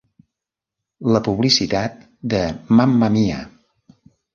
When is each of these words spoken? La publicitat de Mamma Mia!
La 1.17 1.21
publicitat 1.29 2.03
de 2.35 2.43
Mamma 2.77 3.15
Mia! 3.21 3.43